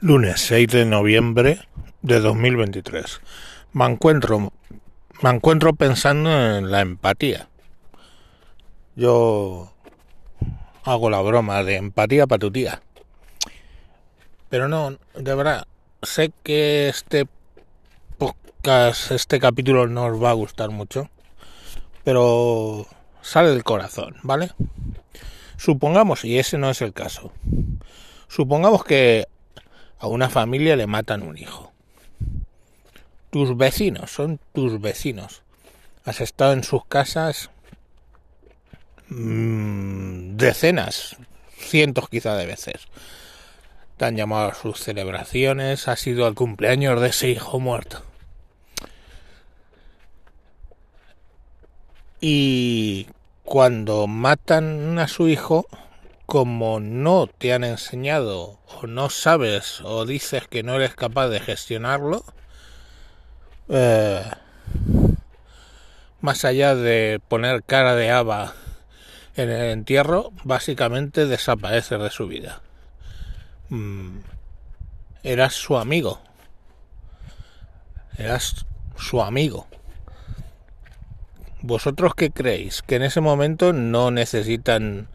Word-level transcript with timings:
Lunes 0.00 0.40
6 0.42 0.68
de 0.68 0.84
noviembre 0.84 1.58
de 2.02 2.20
2023. 2.20 3.20
Me 3.72 3.84
encuentro, 3.84 4.52
me 5.22 5.30
encuentro 5.30 5.74
pensando 5.74 6.30
en 6.30 6.70
la 6.70 6.82
empatía. 6.82 7.48
Yo 8.94 9.72
hago 10.84 11.10
la 11.10 11.20
broma 11.20 11.64
de 11.64 11.74
empatía 11.74 12.28
para 12.28 12.38
tu 12.38 12.52
tía. 12.52 12.80
Pero 14.48 14.68
no, 14.68 14.96
de 15.16 15.34
verdad, 15.34 15.66
sé 16.00 16.30
que 16.44 16.88
este 16.88 17.26
podcast, 18.18 19.10
este 19.10 19.40
capítulo 19.40 19.88
no 19.88 20.04
os 20.04 20.22
va 20.22 20.30
a 20.30 20.34
gustar 20.34 20.70
mucho. 20.70 21.10
Pero 22.04 22.86
sale 23.20 23.48
del 23.50 23.64
corazón, 23.64 24.14
¿vale? 24.22 24.52
Supongamos, 25.56 26.24
y 26.24 26.38
ese 26.38 26.56
no 26.56 26.70
es 26.70 26.82
el 26.82 26.92
caso, 26.92 27.32
supongamos 28.28 28.84
que 28.84 29.26
a 29.98 30.06
una 30.06 30.28
familia 30.28 30.76
le 30.76 30.86
matan 30.86 31.22
un 31.22 31.38
hijo. 31.38 31.72
Tus 33.30 33.56
vecinos, 33.56 34.10
son 34.10 34.40
tus 34.52 34.80
vecinos. 34.80 35.42
Has 36.04 36.20
estado 36.20 36.52
en 36.52 36.64
sus 36.64 36.84
casas 36.86 37.50
mmm, 39.08 40.36
decenas, 40.36 41.16
cientos 41.56 42.08
quizá 42.08 42.36
de 42.36 42.46
veces. 42.46 42.86
Te 43.96 44.04
han 44.04 44.16
llamado 44.16 44.50
a 44.50 44.54
sus 44.54 44.80
celebraciones, 44.80 45.88
ha 45.88 45.96
sido 45.96 46.28
el 46.28 46.34
cumpleaños 46.34 47.00
de 47.00 47.08
ese 47.08 47.28
hijo 47.30 47.58
muerto. 47.58 48.02
Y 52.20 53.08
cuando 53.44 54.06
matan 54.06 54.98
a 54.98 55.08
su 55.08 55.28
hijo, 55.28 55.66
como 56.28 56.78
no 56.78 57.26
te 57.26 57.54
han 57.54 57.64
enseñado 57.64 58.58
o 58.66 58.86
no 58.86 59.08
sabes 59.08 59.80
o 59.80 60.04
dices 60.04 60.46
que 60.46 60.62
no 60.62 60.74
eres 60.74 60.94
capaz 60.94 61.28
de 61.28 61.40
gestionarlo, 61.40 62.22
eh, 63.70 64.22
más 66.20 66.44
allá 66.44 66.74
de 66.74 67.18
poner 67.28 67.62
cara 67.64 67.94
de 67.94 68.10
haba 68.10 68.52
en 69.36 69.48
el 69.48 69.70
entierro, 69.70 70.30
básicamente 70.44 71.24
desapareces 71.24 71.98
de 71.98 72.10
su 72.10 72.26
vida. 72.26 72.60
Mm, 73.70 74.18
eras 75.22 75.54
su 75.54 75.78
amigo. 75.78 76.20
Eras 78.18 78.66
su 78.98 79.22
amigo. 79.22 79.66
¿Vosotros 81.62 82.14
qué 82.14 82.30
creéis? 82.30 82.82
¿Que 82.82 82.96
en 82.96 83.04
ese 83.04 83.22
momento 83.22 83.72
no 83.72 84.10
necesitan 84.10 85.08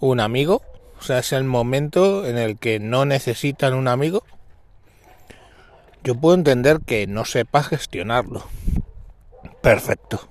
un 0.00 0.20
amigo, 0.20 0.62
o 0.98 1.02
sea, 1.02 1.18
es 1.18 1.32
el 1.32 1.44
momento 1.44 2.26
en 2.26 2.38
el 2.38 2.58
que 2.58 2.78
no 2.78 3.04
necesitan 3.04 3.74
un 3.74 3.88
amigo, 3.88 4.24
yo 6.04 6.14
puedo 6.14 6.34
entender 6.34 6.80
que 6.84 7.06
no 7.06 7.24
sepa 7.24 7.62
gestionarlo. 7.62 8.44
Perfecto. 9.60 10.28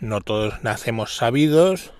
No 0.00 0.20
todos 0.20 0.62
nacemos 0.62 1.16
sabidos, 1.16 1.92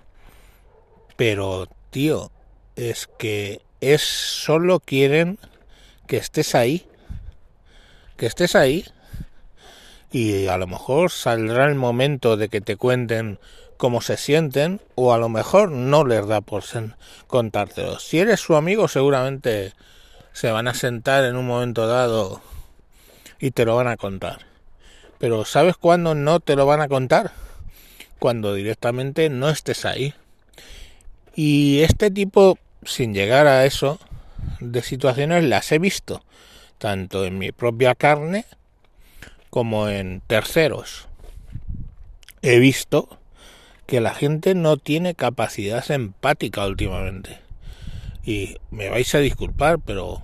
pero 1.16 1.68
tío, 1.90 2.30
es 2.76 3.08
que 3.18 3.60
es 3.80 4.02
solo 4.02 4.80
quieren 4.80 5.38
que 6.06 6.16
estés 6.16 6.54
ahí, 6.54 6.86
que 8.16 8.26
estés 8.26 8.54
ahí 8.54 8.86
y 10.10 10.46
a 10.46 10.56
lo 10.56 10.66
mejor 10.66 11.10
saldrá 11.10 11.66
el 11.66 11.74
momento 11.74 12.36
de 12.36 12.48
que 12.48 12.60
te 12.60 12.76
cuenten 12.76 13.38
cómo 13.78 14.02
se 14.02 14.16
sienten 14.16 14.80
o 14.96 15.14
a 15.14 15.18
lo 15.18 15.28
mejor 15.30 15.70
no 15.70 16.04
les 16.04 16.26
da 16.26 16.42
por 16.42 16.64
contártelo. 17.26 17.98
Si 17.98 18.18
eres 18.18 18.40
su 18.40 18.56
amigo 18.56 18.88
seguramente 18.88 19.72
se 20.32 20.50
van 20.50 20.68
a 20.68 20.74
sentar 20.74 21.24
en 21.24 21.36
un 21.36 21.46
momento 21.46 21.86
dado 21.86 22.42
y 23.40 23.52
te 23.52 23.64
lo 23.64 23.76
van 23.76 23.88
a 23.88 23.96
contar. 23.96 24.40
Pero 25.18 25.44
¿sabes 25.44 25.76
cuándo 25.76 26.14
no 26.14 26.40
te 26.40 26.56
lo 26.56 26.66
van 26.66 26.80
a 26.80 26.88
contar? 26.88 27.32
Cuando 28.18 28.52
directamente 28.54 29.30
no 29.30 29.48
estés 29.48 29.84
ahí. 29.84 30.12
Y 31.34 31.80
este 31.80 32.10
tipo, 32.10 32.58
sin 32.84 33.14
llegar 33.14 33.46
a 33.46 33.64
eso, 33.64 34.00
de 34.60 34.82
situaciones 34.82 35.44
las 35.44 35.70
he 35.70 35.78
visto, 35.78 36.24
tanto 36.78 37.24
en 37.24 37.38
mi 37.38 37.52
propia 37.52 37.94
carne 37.94 38.44
como 39.50 39.88
en 39.88 40.20
terceros. 40.26 41.06
He 42.42 42.58
visto 42.58 43.17
que 43.88 44.02
la 44.02 44.12
gente 44.14 44.54
no 44.54 44.76
tiene 44.76 45.14
capacidad 45.14 45.90
empática 45.90 46.66
últimamente. 46.66 47.38
Y 48.22 48.58
me 48.70 48.90
vais 48.90 49.14
a 49.14 49.18
disculpar, 49.18 49.78
pero 49.78 50.20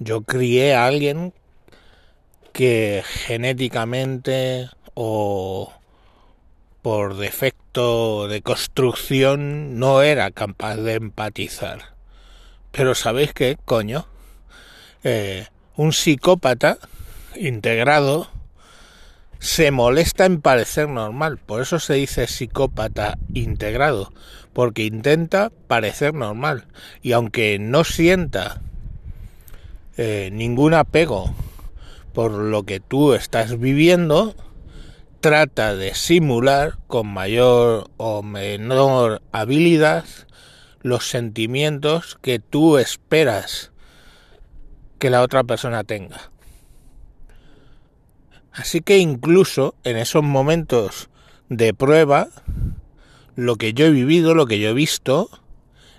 yo 0.00 0.22
crié 0.22 0.74
a 0.74 0.86
alguien 0.86 1.32
que 2.52 3.04
genéticamente 3.06 4.68
o 4.94 5.72
por 6.82 7.16
defecto 7.16 8.26
de 8.26 8.42
construcción 8.42 9.78
no 9.78 10.02
era 10.02 10.32
capaz 10.32 10.78
de 10.78 10.94
empatizar. 10.94 11.94
Pero 12.72 12.96
¿sabéis 12.96 13.32
qué, 13.32 13.56
coño? 13.64 14.08
Eh, 15.04 15.46
un 15.76 15.92
psicópata 15.92 16.78
integrado 17.36 18.28
se 19.42 19.72
molesta 19.72 20.24
en 20.24 20.40
parecer 20.40 20.88
normal. 20.88 21.36
Por 21.36 21.60
eso 21.60 21.80
se 21.80 21.94
dice 21.94 22.28
psicópata 22.28 23.18
integrado, 23.34 24.12
porque 24.52 24.84
intenta 24.84 25.50
parecer 25.66 26.14
normal. 26.14 26.68
Y 27.02 27.10
aunque 27.10 27.58
no 27.58 27.82
sienta 27.82 28.62
eh, 29.96 30.30
ningún 30.32 30.74
apego 30.74 31.34
por 32.14 32.30
lo 32.30 32.62
que 32.62 32.78
tú 32.78 33.14
estás 33.14 33.58
viviendo, 33.58 34.36
trata 35.20 35.74
de 35.74 35.96
simular 35.96 36.78
con 36.86 37.08
mayor 37.08 37.90
o 37.96 38.22
menor 38.22 39.22
habilidad 39.32 40.04
los 40.82 41.08
sentimientos 41.08 42.16
que 42.22 42.38
tú 42.38 42.78
esperas 42.78 43.72
que 45.00 45.10
la 45.10 45.20
otra 45.20 45.42
persona 45.42 45.82
tenga. 45.82 46.30
Así 48.52 48.80
que 48.80 48.98
incluso 48.98 49.74
en 49.84 49.96
esos 49.96 50.22
momentos 50.22 51.08
de 51.48 51.72
prueba, 51.72 52.28
lo 53.34 53.56
que 53.56 53.72
yo 53.72 53.86
he 53.86 53.90
vivido, 53.90 54.34
lo 54.34 54.46
que 54.46 54.58
yo 54.58 54.70
he 54.70 54.74
visto, 54.74 55.30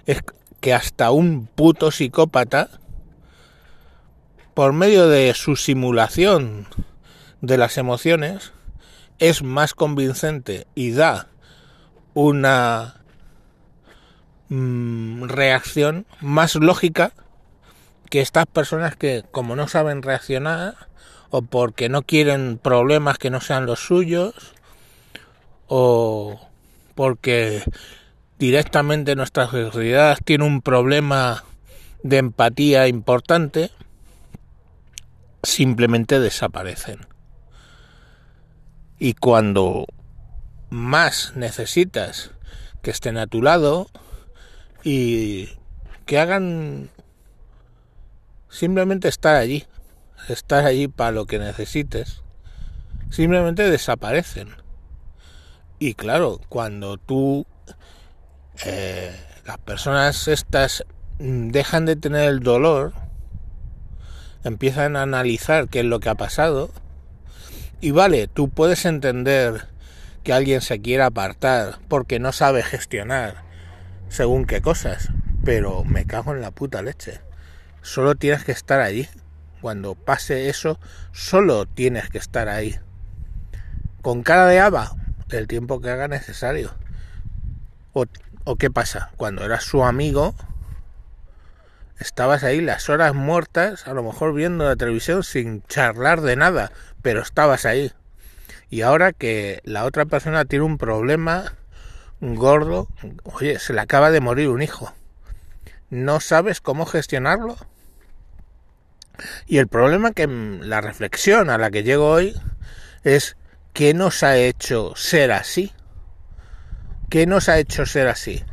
es 0.06 0.22
que 0.60 0.74
hasta 0.74 1.12
un 1.12 1.48
puto 1.48 1.92
psicópata, 1.92 2.70
por 4.54 4.74
medio 4.74 5.08
de 5.08 5.34
su 5.34 5.56
simulación 5.56 6.68
de 7.42 7.58
las 7.58 7.78
emociones, 7.78 8.54
es 9.20 9.42
más 9.42 9.74
convincente 9.74 10.68
y 10.76 10.92
da 10.92 11.28
una 12.14 13.02
mm, 14.50 15.24
reacción 15.24 16.06
más 16.22 16.56
lógica 16.56 17.14
que 18.10 18.22
estas 18.22 18.46
personas 18.46 18.96
que 18.96 19.24
como 19.32 19.56
no 19.56 19.68
saben 19.68 20.04
reaccionar 20.04 20.76
o 21.36 21.42
porque 21.42 21.90
no 21.90 22.04
quieren 22.04 22.60
problemas 22.62 23.18
que 23.18 23.32
no 23.32 23.42
sean 23.42 23.66
los 23.66 23.80
suyos, 23.80 24.36
o 25.66 26.40
porque 26.94 27.64
directamente 28.38 29.16
nuestra 29.16 29.48
sociedad 29.48 30.16
tiene 30.24 30.46
un 30.46 30.62
problema 30.62 31.44
de 32.04 32.18
empatía 32.20 32.88
importante, 32.88 33.72
simplemente 35.42 36.20
desaparecen. 36.20 37.08
Y 39.00 39.16
cuando 39.16 39.88
más 40.70 41.34
necesitas 41.36 42.30
que 42.84 42.92
estén 42.92 43.18
a 43.18 43.26
tu 43.26 43.42
lado 43.42 43.88
y 44.84 45.50
que 46.06 46.20
hagan 46.20 46.92
simplemente 48.50 49.08
estar 49.08 49.36
allí, 49.36 49.66
estar 50.30 50.66
allí 50.66 50.88
para 50.88 51.12
lo 51.12 51.26
que 51.26 51.40
necesites, 51.40 52.24
simplemente 53.10 53.70
desaparecen. 53.70 54.50
Y 55.80 55.96
claro, 55.96 56.40
cuando 56.50 56.98
tú, 56.98 57.46
eh, 58.66 59.16
las 59.46 59.58
personas 59.60 60.28
estas 60.28 60.86
dejan 61.20 61.86
de 61.86 61.96
tener 61.96 62.30
el 62.30 62.40
dolor, 62.40 62.94
empiezan 64.44 64.96
a 64.96 65.04
analizar 65.04 65.68
qué 65.70 65.82
es 65.82 65.86
lo 65.86 66.00
que 66.00 66.10
ha 66.10 66.16
pasado, 66.16 66.72
y 67.82 67.92
vale, 67.92 68.28
tú 68.28 68.50
puedes 68.50 68.86
entender 68.86 69.68
que 70.24 70.34
alguien 70.34 70.62
se 70.62 70.82
quiera 70.82 71.08
apartar 71.08 71.80
porque 71.90 72.18
no 72.20 72.32
sabe 72.32 72.64
gestionar 72.64 73.44
según 74.08 74.46
qué 74.46 74.62
cosas, 74.62 75.10
pero 75.44 75.84
me 75.84 76.06
cago 76.06 76.34
en 76.34 76.42
la 76.42 76.52
puta 76.52 76.82
leche. 76.82 77.20
Solo 77.82 78.16
tienes 78.16 78.46
que 78.46 78.54
estar 78.54 78.80
allí 78.80 79.08
cuando 79.64 79.96
pase 79.96 80.50
eso, 80.50 80.78
solo 81.14 81.66
tienes 81.66 82.10
que 82.10 82.18
estar 82.18 82.50
ahí. 82.50 82.78
Con 84.02 84.22
cara 84.22 84.46
de 84.46 84.60
haba, 84.60 84.92
el 85.30 85.48
tiempo 85.48 85.80
que 85.80 85.90
haga 85.90 86.10
necesario. 86.10 86.76
O, 87.94 88.06
qué 88.58 88.70
pasa, 88.70 89.12
cuando 89.16 89.46
eras 89.46 89.64
su 89.64 89.86
amigo, 89.86 90.36
estabas 91.98 92.44
ahí 92.44 92.60
las 92.60 92.90
horas 92.90 93.14
muertas, 93.16 93.88
a 93.88 93.94
lo 93.94 94.04
mejor 94.04 94.34
viendo 94.34 94.66
la 94.66 94.76
televisión 94.76 95.24
sin 95.24 95.64
charlar 95.68 96.20
de 96.20 96.36
nada, 96.36 96.74
pero 97.02 97.22
estabas 97.22 97.66
ahí. 97.66 97.94
Y 98.70 98.82
ahora 98.82 99.14
que 99.14 99.62
la 99.64 99.86
otra 99.86 100.04
persona 100.04 100.44
tiene 100.44 100.66
un 100.66 100.78
problema 100.78 101.54
gordo, 102.20 102.90
oye, 103.24 103.60
se 103.60 103.72
le 103.72 103.80
acaba 103.80 104.12
de 104.12 104.20
morir 104.20 104.50
un 104.50 104.62
hijo. 104.62 104.94
¿No 105.90 106.20
sabes 106.20 106.60
cómo 106.60 106.86
gestionarlo? 106.86 107.56
Y 109.46 109.58
el 109.58 109.68
problema 109.68 110.12
que 110.12 110.28
la 110.28 110.82
reflexión 110.82 111.50
a 111.50 111.58
la 111.58 111.72
que 111.72 111.84
llego 111.84 112.10
hoy 112.10 112.36
es 113.04 113.38
¿qué 113.74 113.94
nos 113.94 114.24
ha 114.24 114.38
hecho 114.38 114.94
ser 114.96 115.32
así? 115.32 115.72
¿Qué 117.10 117.26
nos 117.26 117.50
ha 117.50 117.60
hecho 117.60 117.86
ser 117.86 118.08
así? 118.08 118.44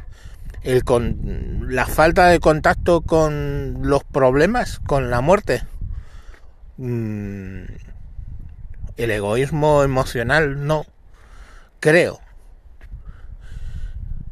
El 0.63 0.85
con, 0.85 1.75
la 1.75 1.87
falta 1.87 2.27
de 2.27 2.41
contacto 2.41 3.01
con 3.01 3.79
los 3.83 4.05
problemas, 4.05 4.81
con 4.81 5.11
la 5.11 5.21
muerte. 5.21 5.63
Mm, 6.77 7.63
el 8.97 9.11
egoísmo 9.11 9.83
emocional, 9.83 10.67
no. 10.67 10.85
Creo. 11.81 12.21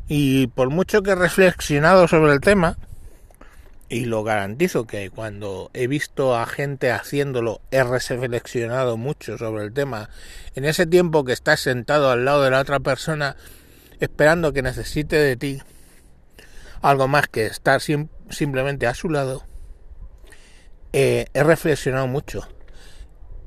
Y 0.09 0.49
por 0.49 0.71
mucho 0.71 1.03
que 1.03 1.13
he 1.13 1.15
reflexionado 1.15 2.09
sobre 2.09 2.33
el 2.33 2.41
tema, 2.41 2.77
y 3.89 4.05
lo 4.05 4.23
garantizo 4.23 4.87
que 4.87 5.11
cuando 5.11 5.71
he 5.73 5.87
visto 5.87 6.37
a 6.37 6.47
gente 6.47 6.91
haciéndolo 6.91 7.61
he 7.71 7.83
reflexionado 7.83 8.97
mucho 8.97 9.39
sobre 9.39 9.65
el 9.65 9.73
tema. 9.73 10.11
En 10.55 10.65
ese 10.65 10.87
tiempo 10.87 11.25
que 11.25 11.33
estás 11.33 11.61
sentado 11.61 12.11
al 12.11 12.25
lado 12.25 12.43
de 12.43 12.51
la 12.51 12.61
otra 12.61 12.81
persona 12.81 13.37
esperando 14.01 14.53
que 14.53 14.63
necesite 14.63 15.17
de 15.17 15.37
ti 15.37 15.63
algo 16.83 17.09
más 17.09 17.27
que 17.29 17.47
estar 17.47 17.81
simplemente 17.81 18.87
a 18.87 18.95
su 18.95 19.09
lado 19.11 19.45
eh, 20.93 21.27
he 21.35 21.43
reflexionado 21.43 22.07
mucho. 22.07 22.49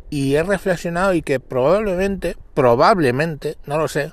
Y 0.09 0.35
he 0.35 0.43
reflexionado 0.43 1.13
y 1.13 1.21
que 1.21 1.39
probablemente 1.39 2.35
probablemente 2.53 3.57
no 3.65 3.77
lo 3.77 3.87
sé 3.87 4.11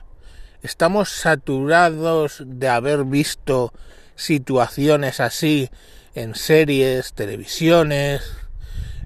estamos 0.62 1.10
saturados 1.10 2.42
de 2.46 2.69
haber 2.69 3.04
visto 3.04 3.72
situaciones 4.16 5.20
así 5.20 5.70
en 6.18 6.34
series, 6.34 7.12
televisiones. 7.12 8.32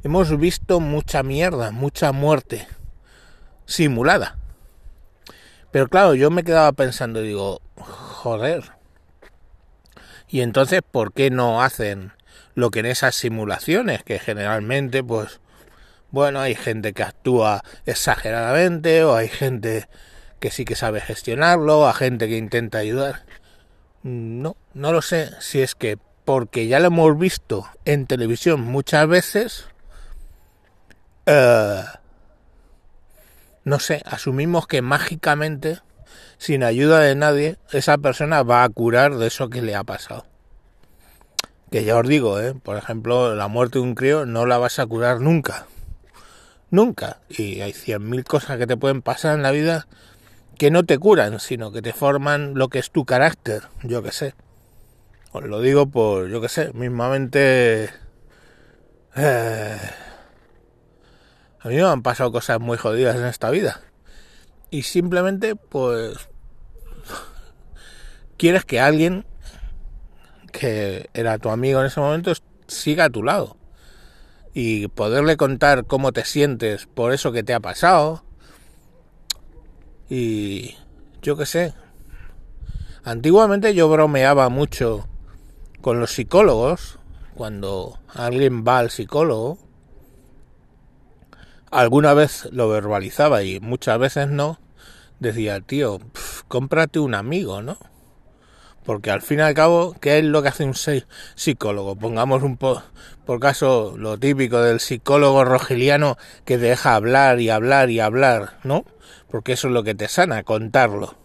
Hemos 0.02 0.36
visto 0.38 0.80
mucha 0.80 1.22
mierda, 1.22 1.70
mucha 1.70 2.10
muerte 2.12 2.66
simulada. 3.66 4.38
Pero 5.70 5.88
claro, 5.88 6.14
yo 6.14 6.30
me 6.30 6.42
quedaba 6.42 6.72
pensando, 6.72 7.20
digo, 7.20 7.60
joder. 7.76 8.72
Y 10.28 10.40
entonces, 10.40 10.80
¿por 10.90 11.12
qué 11.12 11.30
no 11.30 11.62
hacen 11.62 12.12
lo 12.54 12.70
que 12.70 12.80
en 12.80 12.86
esas 12.86 13.14
simulaciones? 13.14 14.02
Que 14.02 14.18
generalmente, 14.18 15.04
pues, 15.04 15.40
bueno, 16.10 16.40
hay 16.40 16.54
gente 16.54 16.94
que 16.94 17.02
actúa 17.02 17.62
exageradamente, 17.84 19.04
o 19.04 19.14
hay 19.14 19.28
gente 19.28 19.86
que 20.40 20.50
sí 20.50 20.64
que 20.64 20.76
sabe 20.76 21.02
gestionarlo, 21.02 21.86
hay 21.86 21.94
gente 21.94 22.26
que 22.26 22.38
intenta 22.38 22.78
ayudar. 22.78 23.24
No, 24.02 24.56
no 24.72 24.92
lo 24.92 25.02
sé 25.02 25.30
si 25.40 25.60
es 25.60 25.74
que 25.74 25.98
porque 26.24 26.66
ya 26.66 26.78
lo 26.80 26.86
hemos 26.86 27.18
visto 27.18 27.68
en 27.84 28.06
televisión 28.06 28.60
muchas 28.60 29.06
veces, 29.08 29.66
eh, 31.26 31.82
no 33.64 33.78
sé, 33.78 34.02
asumimos 34.04 34.66
que 34.66 34.82
mágicamente, 34.82 35.80
sin 36.38 36.62
ayuda 36.62 37.00
de 37.00 37.14
nadie, 37.14 37.58
esa 37.70 37.98
persona 37.98 38.42
va 38.42 38.64
a 38.64 38.68
curar 38.68 39.16
de 39.16 39.28
eso 39.28 39.48
que 39.50 39.62
le 39.62 39.74
ha 39.74 39.84
pasado. 39.84 40.26
Que 41.70 41.84
ya 41.84 41.96
os 41.96 42.06
digo, 42.06 42.38
¿eh? 42.40 42.54
por 42.54 42.76
ejemplo, 42.76 43.34
la 43.34 43.48
muerte 43.48 43.78
de 43.78 43.84
un 43.84 43.94
crío 43.94 44.26
no 44.26 44.46
la 44.46 44.58
vas 44.58 44.78
a 44.78 44.86
curar 44.86 45.20
nunca. 45.20 45.66
Nunca. 46.70 47.20
Y 47.28 47.60
hay 47.60 47.72
cien 47.72 48.08
mil 48.08 48.24
cosas 48.24 48.58
que 48.58 48.66
te 48.66 48.76
pueden 48.76 49.02
pasar 49.02 49.36
en 49.36 49.42
la 49.42 49.50
vida 49.50 49.86
que 50.58 50.70
no 50.70 50.84
te 50.84 50.98
curan, 50.98 51.40
sino 51.40 51.72
que 51.72 51.82
te 51.82 51.92
forman 51.92 52.54
lo 52.54 52.68
que 52.68 52.78
es 52.78 52.90
tu 52.90 53.04
carácter, 53.04 53.64
yo 53.82 54.02
que 54.02 54.12
sé. 54.12 54.34
Os 55.32 55.42
lo 55.44 55.60
digo 55.60 55.86
por, 55.86 56.28
yo 56.28 56.42
qué 56.42 56.48
sé, 56.48 56.72
mismamente... 56.74 57.88
Eh, 59.16 59.78
a 61.60 61.68
mí 61.68 61.76
me 61.76 61.82
han 61.82 62.02
pasado 62.02 62.30
cosas 62.30 62.60
muy 62.60 62.76
jodidas 62.76 63.16
en 63.16 63.24
esta 63.24 63.50
vida. 63.50 63.80
Y 64.70 64.82
simplemente, 64.82 65.56
pues... 65.56 66.28
Quieres 68.36 68.66
que 68.66 68.78
alguien 68.78 69.24
que 70.52 71.08
era 71.14 71.38
tu 71.38 71.48
amigo 71.48 71.80
en 71.80 71.86
ese 71.86 71.98
momento 71.98 72.34
siga 72.66 73.06
a 73.06 73.10
tu 73.10 73.22
lado. 73.22 73.56
Y 74.52 74.88
poderle 74.88 75.38
contar 75.38 75.86
cómo 75.86 76.12
te 76.12 76.26
sientes 76.26 76.86
por 76.86 77.14
eso 77.14 77.32
que 77.32 77.42
te 77.42 77.54
ha 77.54 77.60
pasado. 77.60 78.22
Y 80.10 80.76
yo 81.22 81.38
qué 81.38 81.46
sé. 81.46 81.74
Antiguamente 83.02 83.74
yo 83.74 83.88
bromeaba 83.88 84.50
mucho 84.50 85.08
con 85.82 86.00
los 86.00 86.12
psicólogos, 86.12 86.98
cuando 87.34 87.98
alguien 88.14 88.64
va 88.66 88.78
al 88.78 88.90
psicólogo, 88.90 89.58
alguna 91.70 92.14
vez 92.14 92.48
lo 92.52 92.68
verbalizaba 92.68 93.42
y 93.42 93.58
muchas 93.58 93.98
veces 93.98 94.28
no, 94.28 94.60
decía, 95.18 95.60
tío, 95.60 95.98
cómprate 96.46 97.00
un 97.00 97.14
amigo, 97.14 97.62
¿no? 97.62 97.78
Porque 98.84 99.10
al 99.10 99.22
fin 99.22 99.40
y 99.40 99.42
al 99.42 99.54
cabo, 99.54 99.94
¿qué 100.00 100.18
es 100.18 100.24
lo 100.24 100.42
que 100.42 100.48
hace 100.48 100.64
un 100.64 100.74
psicólogo? 101.34 101.96
Pongamos 101.96 102.42
un 102.42 102.56
po 102.56 102.82
por 103.26 103.38
caso 103.38 103.94
lo 103.96 104.18
típico 104.18 104.60
del 104.60 104.80
psicólogo 104.80 105.44
rogeliano 105.44 106.16
que 106.44 106.58
deja 106.58 106.94
hablar 106.94 107.40
y 107.40 107.50
hablar 107.50 107.90
y 107.90 108.00
hablar, 108.00 108.58
¿no? 108.64 108.84
Porque 109.30 109.52
eso 109.52 109.68
es 109.68 109.74
lo 109.74 109.82
que 109.82 109.94
te 109.94 110.08
sana, 110.08 110.42
contarlo. 110.44 111.16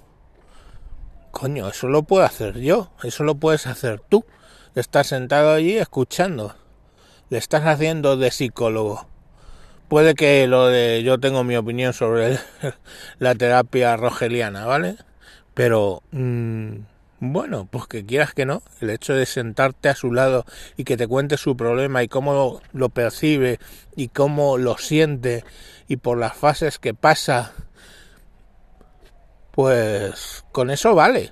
Coño, 1.32 1.68
eso 1.70 1.88
lo 1.88 2.04
puedo 2.04 2.26
hacer 2.26 2.60
yo, 2.60 2.92
eso 3.04 3.24
lo 3.24 3.36
puedes 3.36 3.68
hacer 3.68 4.00
tú. 4.00 4.26
Estás 4.78 5.08
sentado 5.08 5.54
allí 5.54 5.76
escuchando. 5.76 6.54
Le 7.32 7.40
estás 7.40 7.64
haciendo 7.64 8.16
de 8.16 8.30
psicólogo. 8.30 9.08
Puede 9.88 10.14
que 10.14 10.46
lo 10.46 10.68
de 10.68 11.02
yo 11.02 11.20
tengo 11.20 11.44
mi 11.44 11.56
opinión 11.56 11.94
sobre 11.94 12.38
la 13.18 13.34
terapia 13.34 13.98
rogeliana, 13.98 14.68
¿vale? 14.68 14.98
Pero 15.56 16.04
mm, 16.12 16.76
bueno, 17.22 17.68
pues 17.72 17.88
que 17.88 18.06
quieras 18.06 18.36
que 18.36 18.46
no, 18.46 18.62
el 18.80 18.92
hecho 18.92 19.16
de 19.16 19.26
sentarte 19.26 19.90
a 19.90 19.96
su 19.96 20.14
lado 20.14 20.46
y 20.76 20.84
que 20.84 20.96
te 20.96 21.08
cuente 21.08 21.38
su 21.38 21.58
problema 21.58 22.04
y 22.04 22.08
cómo 22.08 22.62
lo 22.72 22.90
percibe 22.90 23.60
y 23.96 24.10
cómo 24.10 24.60
lo 24.60 24.78
siente 24.78 25.44
y 25.88 25.98
por 25.98 26.20
las 26.20 26.38
fases 26.38 26.78
que 26.78 26.94
pasa, 26.94 27.54
pues 29.50 30.46
con 30.52 30.70
eso 30.70 30.94
vale. 30.94 31.32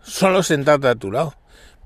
Solo 0.00 0.44
sentarte 0.44 0.86
a 0.86 0.94
tu 0.94 1.10
lado. 1.10 1.34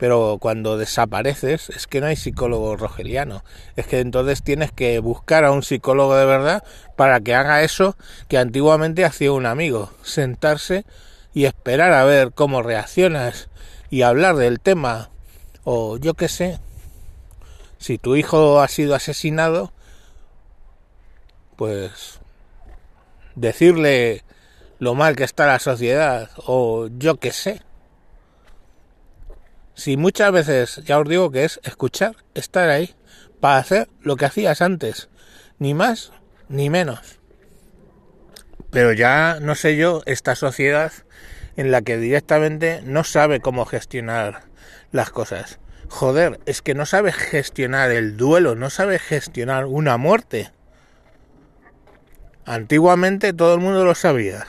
Pero 0.00 0.38
cuando 0.40 0.78
desapareces 0.78 1.68
es 1.68 1.86
que 1.86 2.00
no 2.00 2.06
hay 2.06 2.16
psicólogo 2.16 2.74
rogeliano. 2.74 3.44
Es 3.76 3.86
que 3.86 4.00
entonces 4.00 4.42
tienes 4.42 4.72
que 4.72 4.98
buscar 4.98 5.44
a 5.44 5.52
un 5.52 5.62
psicólogo 5.62 6.16
de 6.16 6.24
verdad 6.24 6.64
para 6.96 7.20
que 7.20 7.34
haga 7.34 7.62
eso 7.62 7.96
que 8.26 8.38
antiguamente 8.38 9.04
hacía 9.04 9.30
un 9.30 9.44
amigo. 9.44 9.90
Sentarse 10.02 10.86
y 11.34 11.44
esperar 11.44 11.92
a 11.92 12.04
ver 12.04 12.32
cómo 12.32 12.62
reaccionas 12.62 13.50
y 13.90 14.00
hablar 14.00 14.36
del 14.36 14.58
tema. 14.58 15.10
O 15.64 15.98
yo 15.98 16.14
qué 16.14 16.28
sé. 16.28 16.60
Si 17.76 17.98
tu 17.98 18.16
hijo 18.16 18.62
ha 18.62 18.68
sido 18.68 18.94
asesinado, 18.94 19.70
pues 21.56 22.20
decirle 23.34 24.24
lo 24.78 24.94
mal 24.94 25.14
que 25.14 25.24
está 25.24 25.46
la 25.46 25.58
sociedad. 25.58 26.30
O 26.46 26.88
yo 26.88 27.16
qué 27.16 27.32
sé 27.32 27.60
si 29.80 29.96
muchas 29.96 30.30
veces, 30.30 30.82
ya 30.84 30.98
os 30.98 31.08
digo 31.08 31.30
que 31.30 31.44
es 31.44 31.58
escuchar, 31.62 32.14
estar 32.34 32.68
ahí, 32.68 32.94
para 33.40 33.56
hacer 33.56 33.88
lo 34.02 34.16
que 34.16 34.26
hacías 34.26 34.60
antes, 34.60 35.08
ni 35.58 35.72
más 35.72 36.12
ni 36.50 36.68
menos. 36.68 37.18
Pero 38.70 38.92
ya 38.92 39.38
no 39.40 39.54
sé 39.54 39.78
yo, 39.78 40.02
esta 40.04 40.34
sociedad 40.34 40.92
en 41.56 41.70
la 41.70 41.80
que 41.80 41.96
directamente 41.96 42.82
no 42.84 43.04
sabe 43.04 43.40
cómo 43.40 43.64
gestionar 43.64 44.42
las 44.92 45.08
cosas. 45.08 45.60
Joder, 45.88 46.40
es 46.44 46.60
que 46.60 46.74
no 46.74 46.84
sabe 46.84 47.10
gestionar 47.10 47.90
el 47.90 48.18
duelo, 48.18 48.56
no 48.56 48.68
sabe 48.68 48.98
gestionar 48.98 49.64
una 49.64 49.96
muerte. 49.96 50.52
Antiguamente 52.44 53.32
todo 53.32 53.54
el 53.54 53.60
mundo 53.60 53.82
lo 53.86 53.94
sabía 53.94 54.46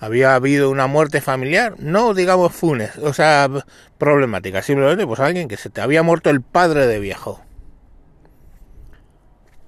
había 0.00 0.34
habido 0.34 0.70
una 0.70 0.86
muerte 0.86 1.20
familiar, 1.20 1.74
no 1.78 2.14
digamos 2.14 2.52
funes, 2.52 2.96
o 2.96 3.12
sea, 3.12 3.48
problemática, 3.98 4.62
simplemente 4.62 5.06
pues 5.06 5.20
alguien 5.20 5.46
que 5.46 5.58
se 5.58 5.68
te 5.68 5.82
había 5.82 6.02
muerto 6.02 6.30
el 6.30 6.40
padre 6.40 6.86
de 6.86 6.98
viejo. 6.98 7.42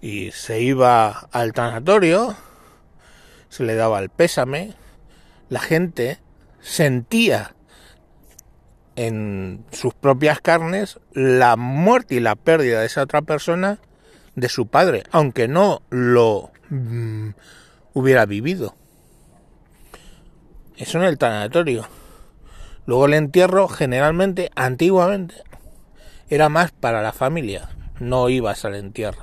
Y 0.01 0.33
se 0.33 0.61
iba 0.61 1.11
al 1.11 1.53
tanatorio, 1.53 2.35
se 3.51 3.63
le 3.63 3.75
daba 3.75 4.01
el 4.01 4.09
pésame, 4.09 4.75
la 5.51 5.61
gente 5.61 6.19
sentía 6.61 7.55
en 8.97 9.65
sus 9.71 9.93
propias 9.93 10.41
carnes 10.41 10.99
la 11.13 11.57
muerte 11.57 12.15
y 12.15 12.21
la 12.21 12.37
pérdida 12.37 12.81
de 12.81 12.87
esa 12.87 13.03
otra 13.03 13.21
persona 13.21 13.81
de 14.35 14.49
su 14.49 14.67
padre, 14.67 15.03
aunque 15.11 15.47
no 15.47 15.83
lo 15.91 16.53
mm, 16.71 17.31
hubiera 17.93 18.25
vivido. 18.25 18.75
Eso 20.83 20.99
en 20.99 21.05
el 21.05 21.17
tanatorio. 21.17 21.87
Luego 22.87 23.07
el 23.07 23.15
entierro, 23.15 23.69
generalmente, 23.69 24.51
antiguamente, 24.57 25.37
era 26.29 26.49
más 26.49 26.73
para 26.73 27.03
la 27.03 27.13
familia, 27.13 27.69
no 28.01 28.29
ibas 28.29 28.65
al 28.65 28.75
entierro. 28.75 29.23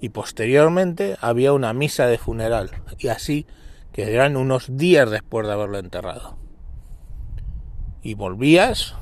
Y 0.00 0.10
posteriormente 0.10 1.16
había 1.20 1.52
una 1.52 1.72
misa 1.72 2.06
de 2.06 2.18
funeral, 2.18 2.70
y 2.98 3.08
así 3.08 3.48
que 3.92 4.14
eran 4.14 4.36
unos 4.36 4.76
días 4.76 5.10
después 5.10 5.44
de 5.44 5.54
haberlo 5.54 5.78
enterrado. 5.78 6.38
Y 8.00 8.14
volvías 8.14 8.94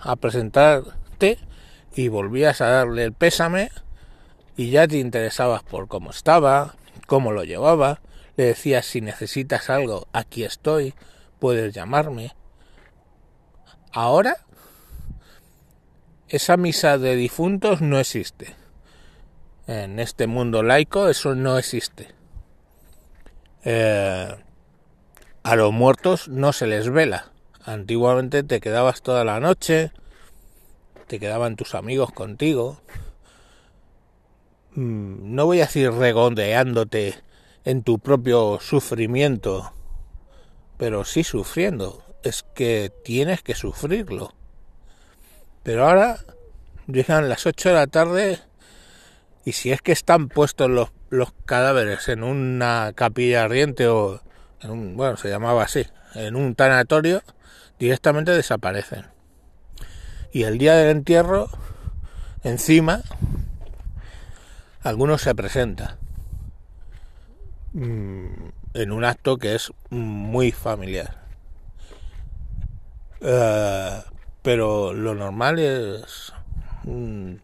a 0.00 0.14
presentarte 0.14 1.38
y 1.92 2.06
volvías 2.06 2.60
a 2.60 2.68
darle 2.68 3.02
el 3.02 3.14
pésame 3.14 3.72
y 4.56 4.70
ya 4.70 4.86
te 4.86 4.98
interesabas 4.98 5.64
por 5.64 5.88
cómo 5.88 6.10
estaba, 6.10 6.76
cómo 7.08 7.32
lo 7.32 7.42
llevaba, 7.42 8.00
le 8.40 8.46
decías 8.46 8.86
si 8.86 9.02
necesitas 9.02 9.68
algo, 9.68 10.08
aquí 10.14 10.44
estoy, 10.44 10.94
puedes 11.38 11.74
llamarme. 11.74 12.34
Ahora, 13.92 14.38
esa 16.26 16.56
misa 16.56 16.96
de 16.96 17.16
difuntos 17.16 17.82
no 17.82 17.98
existe. 17.98 18.56
En 19.66 19.98
este 19.98 20.26
mundo 20.26 20.62
laico 20.62 21.10
eso 21.10 21.34
no 21.34 21.58
existe. 21.58 22.14
Eh, 23.62 24.34
a 25.42 25.56
los 25.56 25.72
muertos 25.74 26.28
no 26.28 26.54
se 26.54 26.66
les 26.66 26.88
vela. 26.88 27.32
Antiguamente 27.62 28.42
te 28.42 28.60
quedabas 28.60 29.02
toda 29.02 29.22
la 29.22 29.38
noche, 29.38 29.92
te 31.08 31.20
quedaban 31.20 31.56
tus 31.56 31.74
amigos 31.74 32.10
contigo. 32.10 32.80
Mm, 34.76 35.34
no 35.34 35.44
voy 35.44 35.58
a 35.58 35.66
decir 35.66 35.92
regondeándote 35.92 37.22
en 37.64 37.82
tu 37.82 37.98
propio 37.98 38.58
sufrimiento, 38.60 39.72
pero 40.76 41.04
sí 41.04 41.24
sufriendo. 41.24 42.02
Es 42.22 42.44
que 42.54 42.92
tienes 43.04 43.42
que 43.42 43.54
sufrirlo. 43.54 44.34
Pero 45.62 45.86
ahora 45.86 46.20
llegan 46.86 47.28
las 47.28 47.46
8 47.46 47.70
de 47.70 47.74
la 47.74 47.86
tarde 47.86 48.40
y 49.44 49.52
si 49.52 49.72
es 49.72 49.80
que 49.82 49.92
están 49.92 50.28
puestos 50.28 50.68
los, 50.68 50.90
los 51.08 51.32
cadáveres 51.46 52.08
en 52.08 52.22
una 52.22 52.92
capilla 52.94 53.44
ardiente 53.44 53.88
o 53.88 54.20
en 54.60 54.70
un, 54.70 54.96
bueno, 54.96 55.16
se 55.16 55.28
llamaba 55.28 55.62
así, 55.62 55.86
en 56.14 56.36
un 56.36 56.54
tanatorio, 56.54 57.22
directamente 57.78 58.32
desaparecen. 58.32 59.06
Y 60.32 60.44
el 60.44 60.58
día 60.58 60.74
del 60.74 60.90
entierro, 60.90 61.48
encima, 62.44 63.02
algunos 64.82 65.22
se 65.22 65.34
presentan 65.34 65.99
en 67.74 68.92
un 68.92 69.04
acto 69.04 69.38
que 69.38 69.54
es 69.54 69.72
muy 69.90 70.52
familiar. 70.52 71.20
Eh, 73.20 74.00
pero 74.42 74.92
lo 74.92 75.14
normal 75.14 75.58
es 75.58 76.32
mm, 76.84 77.34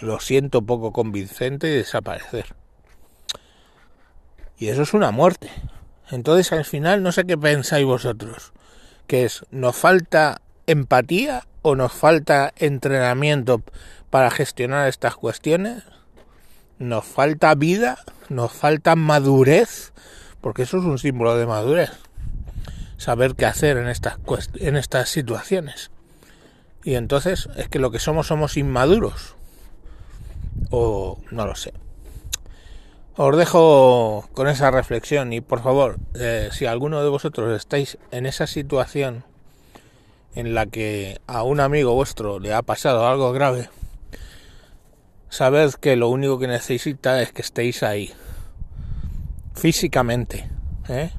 lo 0.00 0.20
siento 0.20 0.62
poco 0.62 0.92
convincente 0.92 1.68
y 1.68 1.76
desaparecer. 1.76 2.54
Y 4.58 4.68
eso 4.68 4.82
es 4.82 4.94
una 4.94 5.10
muerte. 5.10 5.50
Entonces 6.10 6.52
al 6.52 6.64
final 6.64 7.02
no 7.02 7.12
sé 7.12 7.24
qué 7.24 7.38
pensáis 7.38 7.86
vosotros. 7.86 8.52
Que 9.06 9.24
es, 9.24 9.44
¿nos 9.50 9.76
falta 9.76 10.40
empatía 10.66 11.46
o 11.62 11.74
nos 11.74 11.92
falta 11.92 12.52
entrenamiento 12.56 13.62
para 14.10 14.30
gestionar 14.30 14.88
estas 14.88 15.16
cuestiones? 15.16 15.82
¿Nos 16.82 17.04
falta 17.04 17.54
vida? 17.54 17.96
¿Nos 18.28 18.50
falta 18.50 18.96
madurez? 18.96 19.92
Porque 20.40 20.62
eso 20.62 20.78
es 20.78 20.84
un 20.84 20.98
símbolo 20.98 21.36
de 21.36 21.46
madurez. 21.46 21.92
Saber 22.96 23.36
qué 23.36 23.46
hacer 23.46 23.76
en 23.76 23.86
estas, 23.86 24.18
en 24.56 24.74
estas 24.74 25.08
situaciones. 25.08 25.92
Y 26.82 26.96
entonces 26.96 27.48
es 27.54 27.68
que 27.68 27.78
lo 27.78 27.92
que 27.92 28.00
somos 28.00 28.26
somos 28.26 28.56
inmaduros. 28.56 29.36
O 30.70 31.20
no 31.30 31.46
lo 31.46 31.54
sé. 31.54 31.72
Os 33.14 33.36
dejo 33.36 34.28
con 34.32 34.48
esa 34.48 34.72
reflexión 34.72 35.32
y 35.32 35.40
por 35.40 35.62
favor, 35.62 35.98
eh, 36.14 36.48
si 36.50 36.66
alguno 36.66 37.00
de 37.00 37.10
vosotros 37.10 37.56
estáis 37.56 37.96
en 38.10 38.26
esa 38.26 38.48
situación 38.48 39.22
en 40.34 40.52
la 40.52 40.66
que 40.66 41.20
a 41.28 41.44
un 41.44 41.60
amigo 41.60 41.94
vuestro 41.94 42.40
le 42.40 42.52
ha 42.52 42.62
pasado 42.62 43.06
algo 43.06 43.30
grave, 43.30 43.68
sabed 45.32 45.72
que 45.80 45.96
lo 45.96 46.10
único 46.10 46.38
que 46.38 46.46
necesita 46.46 47.22
es 47.22 47.32
que 47.32 47.40
estéis 47.40 47.82
ahí, 47.82 48.12
físicamente, 49.54 50.50
¿eh? 50.90 51.10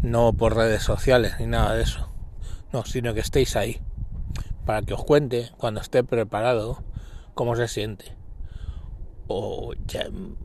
no 0.00 0.32
por 0.32 0.56
redes 0.56 0.82
sociales 0.82 1.34
ni 1.38 1.46
nada 1.46 1.74
de 1.74 1.82
eso, 1.82 2.10
no, 2.72 2.86
sino 2.86 3.12
que 3.12 3.20
estéis 3.20 3.54
ahí 3.56 3.78
para 4.64 4.80
que 4.80 4.94
os 4.94 5.04
cuente 5.04 5.50
cuando 5.58 5.82
esté 5.82 6.02
preparado 6.02 6.82
cómo 7.34 7.54
se 7.54 7.68
siente. 7.68 8.16
O, 9.26 9.74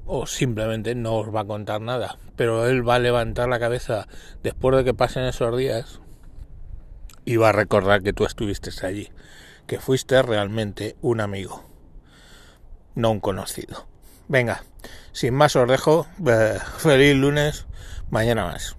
o 0.06 0.28
simplemente 0.28 0.94
no 0.94 1.16
os 1.16 1.34
va 1.34 1.42
a 1.42 1.46
contar 1.46 1.80
nada, 1.80 2.18
pero 2.36 2.68
él 2.68 2.88
va 2.88 2.96
a 2.96 3.00
levantar 3.00 3.48
la 3.48 3.60
cabeza 3.60 4.10
después 4.44 4.76
de 4.76 4.84
que 4.84 4.94
pasen 4.94 5.24
esos 5.24 5.58
días 5.58 6.02
y 7.24 7.38
va 7.38 7.50
a 7.50 7.54
recordar 7.54 8.04
que 8.04 8.12
tú 8.12 8.26
estuviste 8.26 8.70
allí, 8.86 9.10
que 9.66 9.80
fuiste 9.80 10.22
realmente 10.22 10.98
un 11.02 11.22
amigo, 11.22 11.64
no 12.98 13.12
un 13.12 13.20
conocido. 13.20 13.86
Venga, 14.28 14.64
sin 15.12 15.34
más 15.36 15.56
os 15.56 15.70
dejo, 15.70 16.08
eh, 16.28 16.58
feliz 16.80 17.16
lunes, 17.16 17.66
mañana 18.10 18.46
más. 18.46 18.76